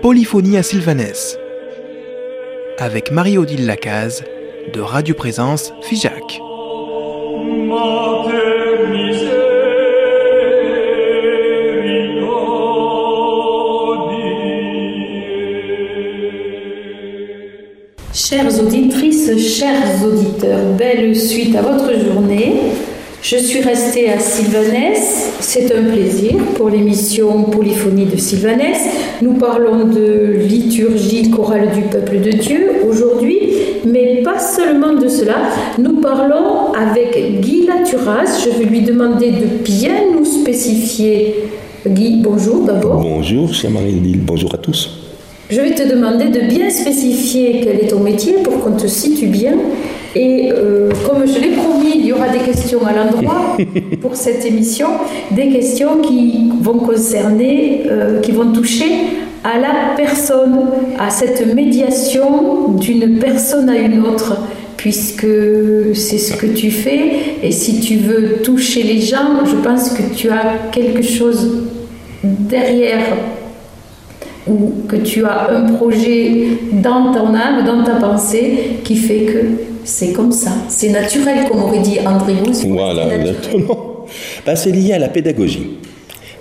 [0.00, 1.36] Polyphonie à Sylvanès
[2.78, 4.22] avec Marie-Odile Lacaze
[4.72, 6.40] de Radio Présence Figeac.
[18.14, 22.71] Chères auditrices, chers auditeurs, belle suite à votre journée.
[23.22, 25.30] Je suis restée à Sylvanès.
[25.38, 28.76] C'est un plaisir pour l'émission Polyphonie de Sylvanès.
[29.22, 33.38] Nous parlons de liturgie chorale du peuple de Dieu aujourd'hui,
[33.86, 35.36] mais pas seulement de cela.
[35.78, 38.44] Nous parlons avec Guy Laturas.
[38.44, 41.44] Je vais lui demander de bien nous spécifier.
[41.86, 43.00] Guy, bonjour d'abord.
[43.00, 44.20] Bonjour, chère Marie-Lille.
[44.20, 45.01] Bonjour à tous.
[45.52, 49.26] Je vais te demander de bien spécifier quel est ton métier pour qu'on te situe
[49.26, 49.52] bien.
[50.16, 53.58] Et euh, comme je l'ai promis, il y aura des questions à l'endroit
[54.00, 54.86] pour cette émission,
[55.30, 58.86] des questions qui vont concerner, euh, qui vont toucher
[59.44, 60.58] à la personne,
[60.98, 64.38] à cette médiation d'une personne à une autre,
[64.78, 65.26] puisque
[65.92, 67.12] c'est ce que tu fais.
[67.42, 71.64] Et si tu veux toucher les gens, je pense que tu as quelque chose
[72.22, 73.04] derrière
[74.46, 79.38] ou que tu as un projet dans ton âme, dans ta pensée, qui fait que
[79.84, 80.52] c'est comme ça.
[80.68, 82.34] C'est naturel, comme aurait dit André
[82.68, 84.06] Voilà, exactement.
[84.44, 85.78] Ben, c'est lié à la pédagogie.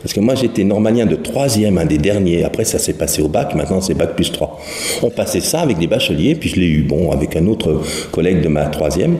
[0.01, 2.43] Parce que moi, j'étais normalien de troisième, un des derniers.
[2.43, 3.53] Après, ça s'est passé au bac.
[3.55, 4.59] Maintenant, c'est bac plus 3.
[5.03, 6.35] On passait ça avec des bacheliers.
[6.35, 9.17] Puis je l'ai eu, bon, avec un autre collègue de ma troisième.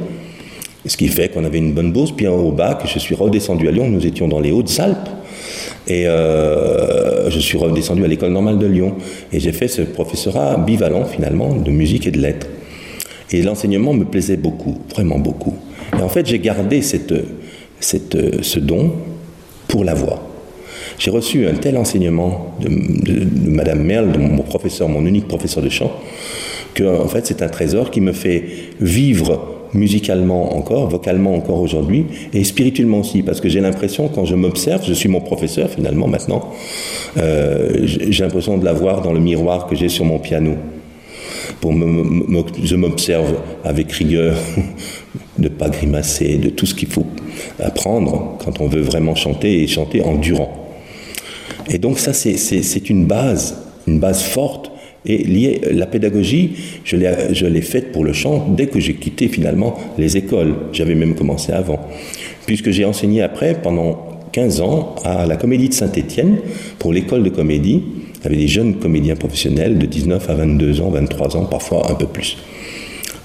[0.85, 2.11] Ce qui fait qu'on avait une bonne bourse.
[2.11, 3.89] Puis au bac, je suis redescendu à Lyon.
[3.89, 5.09] Nous étions dans les Hautes-Alpes.
[5.87, 8.95] Et euh, je suis redescendu à l'école normale de Lyon.
[9.31, 12.47] Et j'ai fait ce professorat bivalent, finalement, de musique et de lettres.
[13.31, 15.55] Et l'enseignement me plaisait beaucoup, vraiment beaucoup.
[15.97, 17.13] Et en fait, j'ai gardé cette,
[17.79, 18.93] cette, ce don
[19.67, 20.27] pour la voix.
[20.97, 25.63] J'ai reçu un tel enseignement de, de, Madame Merle, de mon professeur, mon unique professeur
[25.63, 25.91] de chant,
[26.73, 28.43] que en fait c'est un trésor qui me fait
[28.79, 34.35] vivre musicalement encore, vocalement encore aujourd'hui, et spirituellement aussi, parce que j'ai l'impression, quand je
[34.35, 36.49] m'observe, je suis mon professeur finalement maintenant,
[37.17, 40.55] euh, j'ai l'impression de l'avoir dans le miroir que j'ai sur mon piano.
[41.59, 44.35] Pour me, je m'observe avec rigueur,
[45.37, 47.05] de ne pas grimacer, de tout ce qu'il faut
[47.59, 50.51] apprendre quand on veut vraiment chanter et chanter en durant.
[51.69, 53.57] Et donc ça, c'est une base,
[53.87, 54.71] une base forte
[55.05, 55.61] et liée.
[55.71, 56.51] La pédagogie,
[56.83, 60.55] je l'ai faite pour le chant dès que j'ai quitté finalement les écoles.
[60.73, 61.79] J'avais même commencé avant.
[62.45, 66.37] Puisque j'ai enseigné après, pendant 15 ans, à la Comédie de Saint-Étienne,
[66.79, 67.83] pour l'école de comédie.
[68.23, 72.05] Avait des jeunes comédiens professionnels de 19 à 22 ans, 23 ans, parfois un peu
[72.05, 72.37] plus.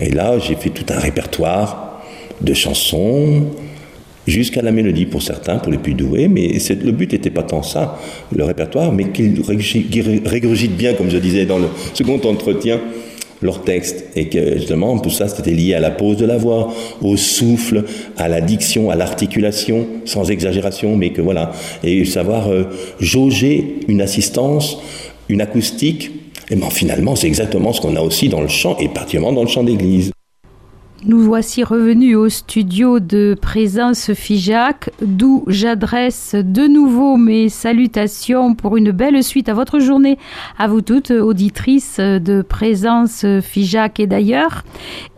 [0.01, 2.03] Et là, j'ai fait tout un répertoire
[2.41, 3.45] de chansons,
[4.27, 7.63] jusqu'à la mélodie pour certains, pour les plus doués, mais le but n'était pas tant
[7.63, 7.99] ça,
[8.35, 12.81] le répertoire, mais qu'il régurgite bien, comme je disais dans le second entretien,
[13.43, 14.05] leur texte.
[14.17, 16.73] Et que justement, tout ça, c'était lié à la pose de la voix,
[17.03, 17.85] au souffle,
[18.17, 21.53] à la diction, à l'articulation, sans exagération, mais que voilà.
[21.85, 22.65] Et savoir euh,
[23.01, 24.79] jauger une assistance,
[25.29, 26.11] une acoustique,
[26.51, 29.43] et ben finalement, c'est exactement ce qu'on a aussi dans le chant, et particulièrement dans
[29.43, 30.13] le chant d'église.
[31.09, 38.77] Nous voici revenus au studio de Présence Figeac, d'où j'adresse de nouveau mes salutations pour
[38.77, 40.19] une belle suite à votre journée,
[40.59, 44.65] à vous toutes, auditrices de Présence Figeac et d'ailleurs,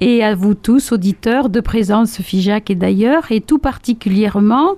[0.03, 4.75] et à vous tous, auditeurs de Présence Figeac et d'ailleurs, et tout particulièrement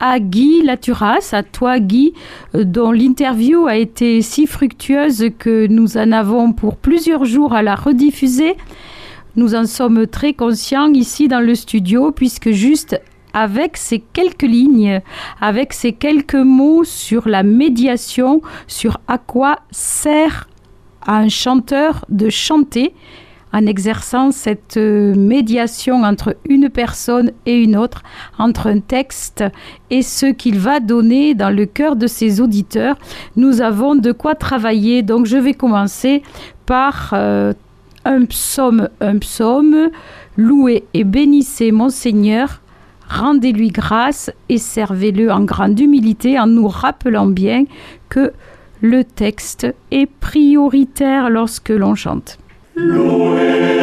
[0.00, 2.14] à Guy Laturas, à toi Guy,
[2.54, 7.74] dont l'interview a été si fructueuse que nous en avons pour plusieurs jours à la
[7.74, 8.56] rediffuser.
[9.36, 12.98] Nous en sommes très conscients ici dans le studio, puisque juste
[13.34, 15.02] avec ces quelques lignes,
[15.42, 20.48] avec ces quelques mots sur la médiation, sur à quoi sert
[21.02, 22.94] à un chanteur de chanter,
[23.52, 28.02] en exerçant cette médiation entre une personne et une autre,
[28.38, 29.44] entre un texte
[29.90, 32.96] et ce qu'il va donner dans le cœur de ses auditeurs.
[33.36, 36.22] Nous avons de quoi travailler, donc je vais commencer
[36.66, 37.52] par euh,
[38.06, 39.90] un psaume, un psaume,
[40.36, 42.60] louez et bénissez mon Seigneur,
[43.08, 47.64] rendez-lui grâce et servez-le en grande humilité en nous rappelant bien
[48.08, 48.32] que
[48.80, 52.38] le texte est prioritaire lorsque l'on chante.
[52.76, 53.75] sur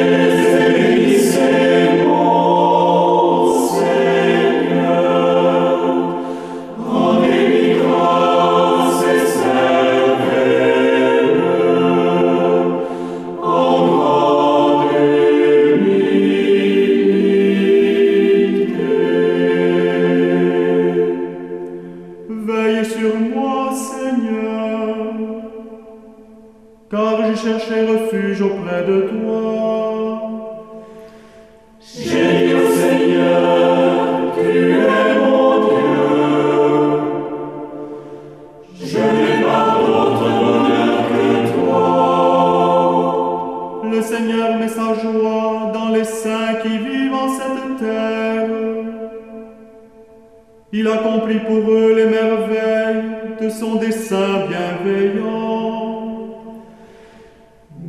[50.75, 53.03] Il accomplit pour eux les merveilles
[53.39, 56.15] de son dessein bienveillant.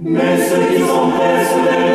[0.03, 1.94] Mais ceux qui s'empressent vers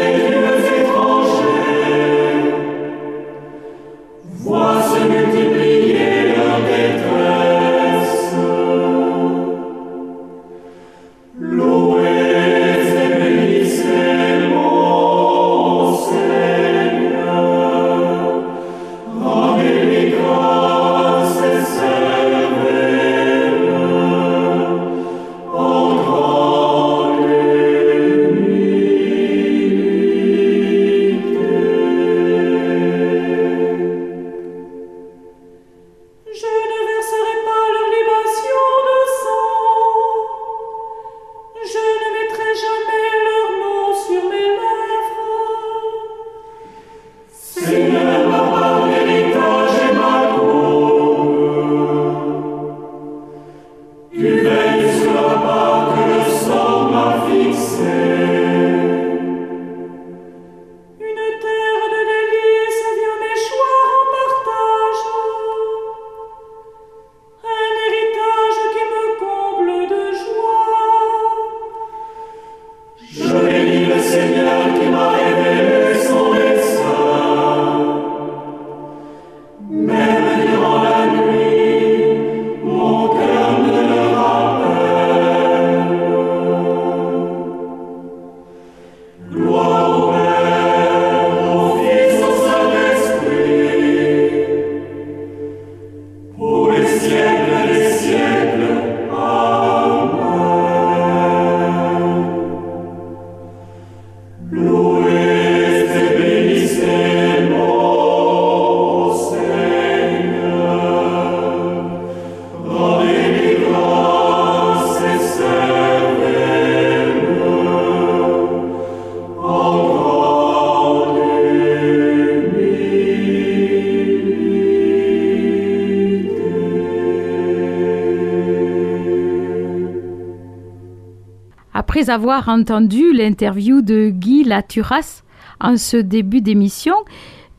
[131.89, 135.23] Après avoir entendu l'interview de Guy Laturas
[135.59, 136.93] en ce début d'émission,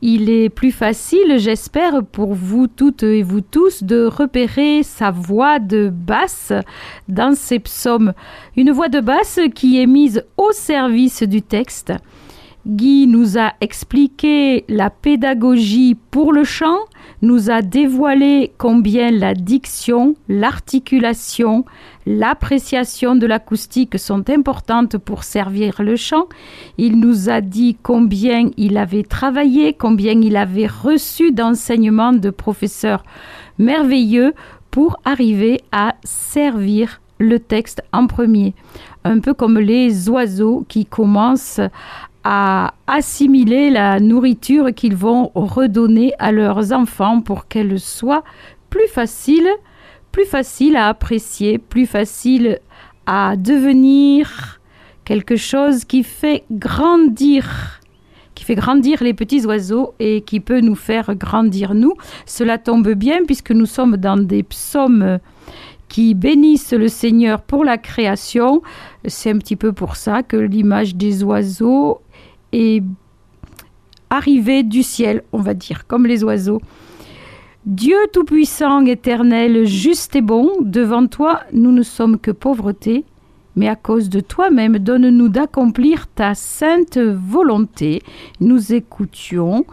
[0.01, 5.59] il est plus facile, j'espère, pour vous toutes et vous tous de repérer sa voix
[5.59, 6.53] de basse
[7.09, 8.13] dans ces psaumes.
[8.55, 11.91] Une voix de basse qui est mise au service du texte.
[12.65, 16.79] Guy nous a expliqué la pédagogie pour le chant,
[17.21, 21.65] nous a dévoilé combien la diction, l'articulation,
[22.05, 26.27] l'appréciation de l'acoustique sont importantes pour servir le chant.
[26.77, 33.03] Il nous a dit combien il avait travaillé, combien il avait reçu d'enseignements de professeurs
[33.59, 34.33] merveilleux
[34.71, 38.55] pour arriver à servir le texte en premier.
[39.03, 41.61] Un peu comme les oiseaux qui commencent
[42.23, 48.23] à assimiler la nourriture qu'ils vont redonner à leurs enfants pour qu'elle soit
[48.69, 49.47] plus facile,
[50.11, 52.59] plus facile à apprécier, plus facile
[53.05, 54.59] à devenir
[55.05, 57.79] quelque chose qui fait grandir
[58.33, 61.93] qui fait grandir les petits oiseaux et qui peut nous faire grandir nous.
[62.25, 65.19] Cela tombe bien puisque nous sommes dans des psaumes
[65.89, 68.61] qui bénissent le Seigneur pour la création.
[69.05, 72.01] C'est un petit peu pour ça que l'image des oiseaux
[72.51, 72.83] est
[74.09, 76.61] arrivée du ciel, on va dire, comme les oiseaux.
[77.65, 83.05] Dieu Tout-Puissant, éternel, juste et bon, devant toi, nous ne sommes que pauvreté,
[83.55, 88.01] mais à cause de toi-même, donne-nous d'accomplir ta sainte volonté.
[88.39, 89.65] Nous écoutions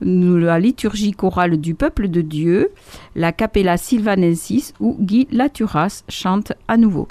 [0.00, 2.70] la liturgie chorale du peuple de Dieu,
[3.14, 7.08] la Capella Sylvanensis, où Guy Laturas chante à nouveau.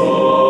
[0.00, 0.47] Gloire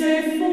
[0.00, 0.49] say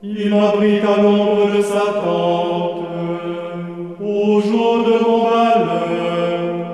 [0.00, 2.86] Il m'abrite à l'ombre de sa tente
[4.00, 6.66] au jour de mon malheur.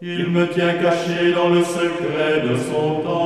[0.00, 3.19] Il me tient caché dans le secret de son temple.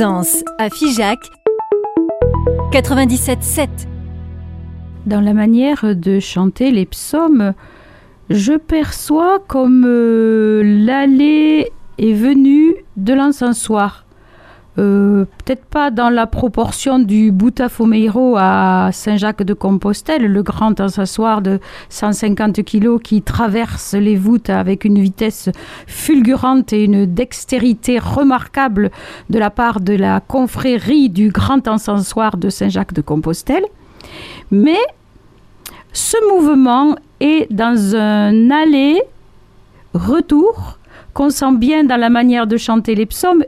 [0.00, 1.18] À Figeac
[2.70, 3.66] 97.7.
[5.06, 7.52] Dans la manière de chanter les psaumes,
[8.30, 14.04] je perçois comme euh, l'aller et venue de l'encensoir.
[14.78, 21.58] Euh, Peut-être pas dans la proportion du Boutafomeiro à Saint-Jacques-de-Compostelle, le grand encensoir de
[21.88, 25.48] 150 kg qui traverse les voûtes avec une vitesse
[25.86, 28.90] fulgurante et une dextérité remarquable
[29.30, 33.64] de la part de la confrérie du grand encensoir de Saint-Jacques-de-Compostelle.
[34.50, 34.78] Mais
[35.92, 40.78] ce mouvement est dans un aller-retour
[41.14, 43.44] qu'on sent bien dans la manière de chanter les psaumes.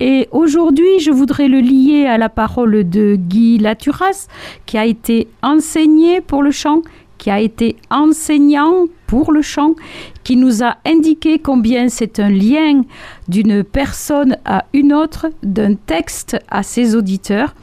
[0.00, 4.28] Et aujourd'hui, je voudrais le lier à la parole de Guy Laturas,
[4.66, 6.82] qui a été enseigné pour le chant,
[7.18, 9.74] qui a été enseignant pour le chant,
[10.22, 12.82] qui nous a indiqué combien c'est un lien
[13.28, 17.54] d'une personne à une autre, d'un texte à ses auditeurs.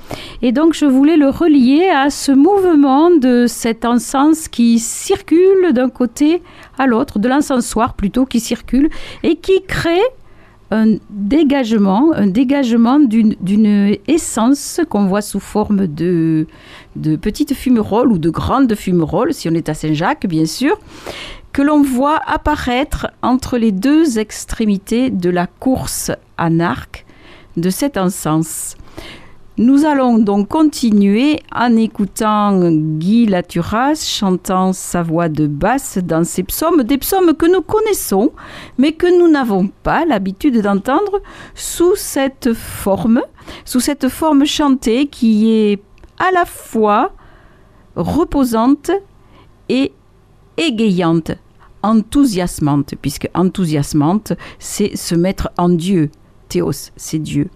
[0.41, 5.89] Et donc je voulais le relier à ce mouvement de cet encens qui circule d'un
[5.89, 6.41] côté
[6.79, 8.89] à l'autre, de l'encensoir plutôt qui circule,
[9.21, 10.01] et qui crée
[10.71, 16.47] un dégagement, un dégagement d'une essence qu'on voit sous forme de,
[16.95, 20.79] de petites fumerolles ou de grandes fumerolles, si on est à Saint-Jacques, bien sûr,
[21.51, 27.05] que l'on voit apparaître entre les deux extrémités de la course en arc
[27.57, 28.75] de cet encens.
[29.59, 36.41] Nous allons donc continuer en écoutant Guy Laturas chantant sa voix de basse dans ses
[36.41, 38.31] psaumes, des psaumes que nous connaissons,
[38.79, 41.21] mais que nous n'avons pas l'habitude d'entendre
[41.53, 43.21] sous cette forme,
[43.63, 45.83] sous cette forme chantée qui est
[46.17, 47.11] à la fois
[47.95, 48.89] reposante
[49.69, 49.91] et
[50.57, 51.33] égayante,
[51.83, 56.09] enthousiasmante, puisque enthousiasmante, c'est se mettre en Dieu.
[56.49, 57.51] Théos, c'est Dieu.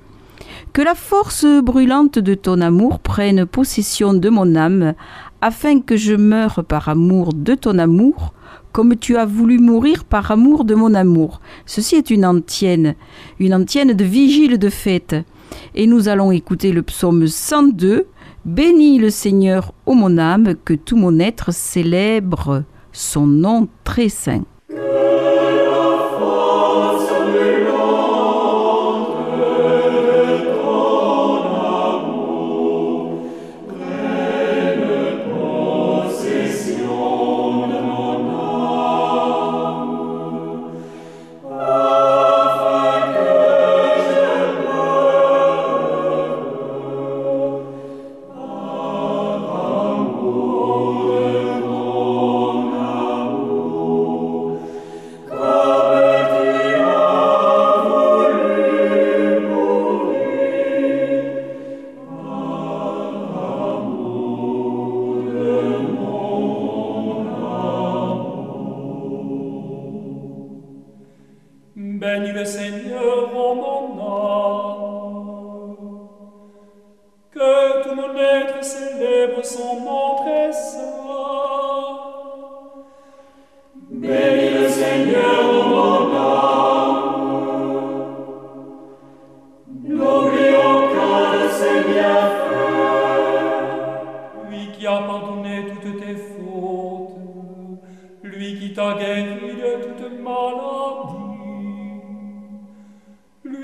[0.73, 4.93] Que la force brûlante de ton amour prenne possession de mon âme,
[5.41, 8.34] afin que je meure par amour de ton amour,
[8.71, 11.41] comme tu as voulu mourir par amour de mon amour.
[11.65, 12.95] Ceci est une antienne,
[13.39, 15.15] une antienne de vigile de fête.
[15.73, 18.08] Et nous allons écouter le psaume 102.
[18.45, 24.43] Bénis le Seigneur, ô mon âme, que tout mon être célèbre son nom très saint.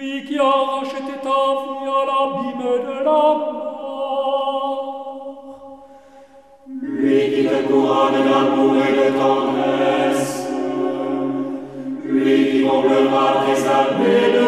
[0.04, 4.74] lui qui a racheté ta vie à l'abîme de la mort,
[6.82, 10.32] lui qui te couronne d'amour et de tendresse,
[12.04, 14.43] lui qui comblera tes années de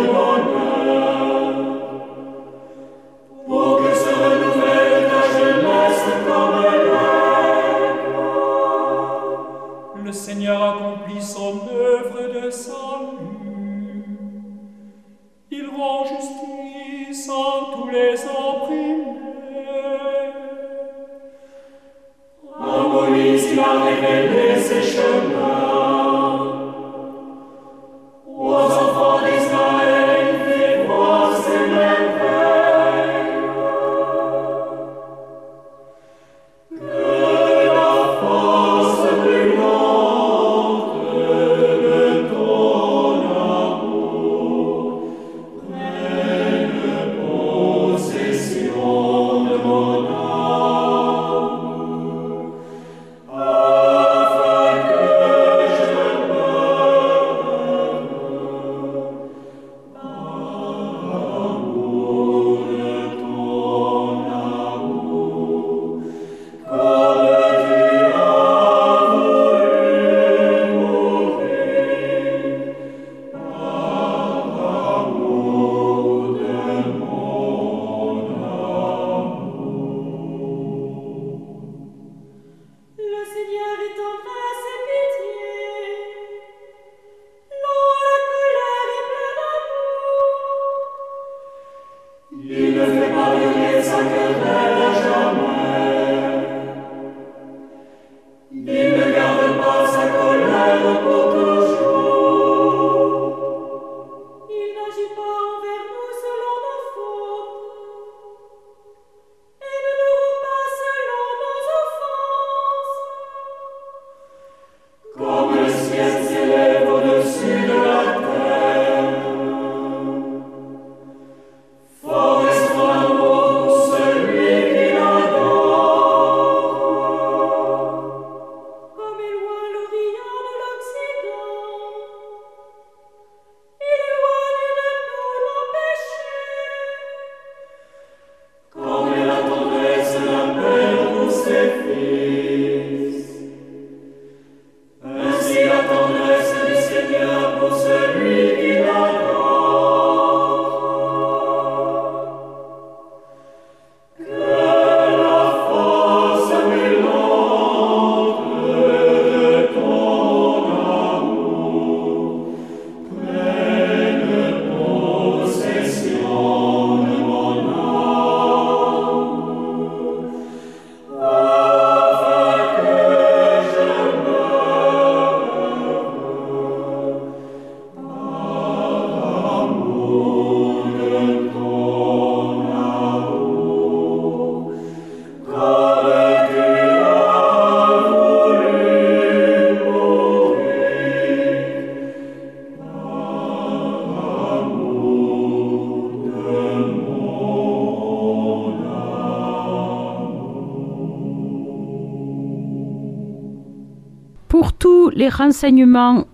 [205.35, 206.25] renseignements,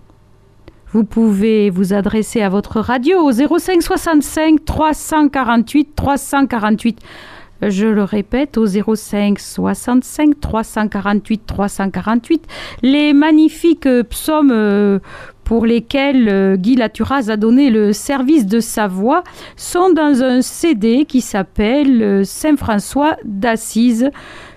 [0.92, 7.00] vous pouvez vous adresser à votre radio au 05 65 348 348.
[7.62, 12.46] Je le répète, au 05 65 348 348.
[12.82, 14.98] Les magnifiques psaumes euh,
[15.44, 19.22] pour lesquels euh, Guy Laturaz a donné le service de sa voix
[19.56, 24.10] sont dans un CD qui s'appelle euh, Saint François d'Assise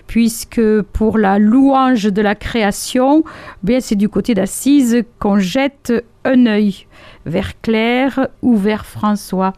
[0.06, 0.60] puisque
[0.92, 3.24] pour la louange de la création,
[3.62, 5.92] bien c'est du côté d'Assise qu'on jette
[6.24, 6.86] un œil
[7.24, 9.52] vers Claire ou vers François.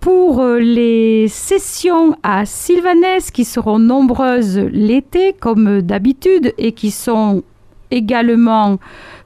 [0.00, 7.42] Pour euh, les sessions à Sylvanès qui seront nombreuses l'été comme d'habitude et qui sont
[7.90, 8.78] également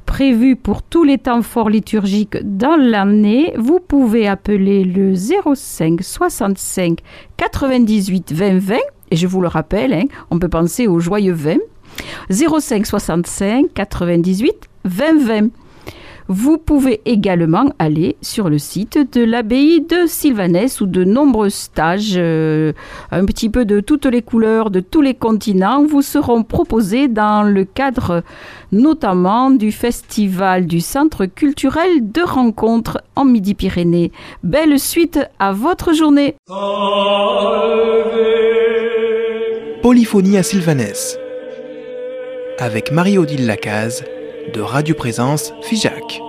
[0.05, 6.99] prévues pour tous les temps forts liturgiques dans l'année, vous pouvez appeler le 05 65
[7.37, 8.77] 98 20 20
[9.11, 11.57] et je vous le rappelle, hein, on peut penser au joyeux 20.
[12.31, 15.49] 05 65 98 20 20.
[16.28, 22.14] Vous pouvez également aller sur le site de l'abbaye de Sylvanès où de nombreux stages,
[22.16, 22.72] euh,
[23.10, 27.42] un petit peu de toutes les couleurs, de tous les continents, vous seront proposés dans
[27.42, 28.22] le cadre
[28.72, 34.10] notamment du festival du Centre culturel de rencontres en Midi-Pyrénées.
[34.42, 36.37] Belle suite à votre journée.
[39.82, 41.18] Polyphonie à Sylvanès
[42.58, 44.04] avec Marie-Odile Lacaze
[44.55, 46.21] de Radio Présence, FIJAC.